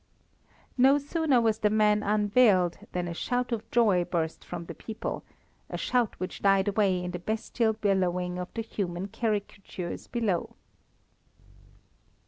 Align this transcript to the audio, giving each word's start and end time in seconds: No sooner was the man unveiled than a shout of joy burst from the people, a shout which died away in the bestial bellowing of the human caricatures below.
No 0.79 0.97
sooner 0.97 1.39
was 1.39 1.59
the 1.59 1.69
man 1.69 2.01
unveiled 2.01 2.79
than 2.91 3.07
a 3.07 3.13
shout 3.13 3.51
of 3.51 3.69
joy 3.69 4.03
burst 4.03 4.43
from 4.43 4.65
the 4.65 4.73
people, 4.73 5.23
a 5.69 5.77
shout 5.77 6.19
which 6.19 6.41
died 6.41 6.67
away 6.67 7.03
in 7.03 7.11
the 7.11 7.19
bestial 7.19 7.73
bellowing 7.73 8.39
of 8.39 8.51
the 8.55 8.63
human 8.63 9.09
caricatures 9.09 10.07
below. 10.07 10.55